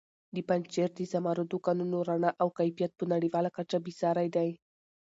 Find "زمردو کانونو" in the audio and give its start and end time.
1.13-1.97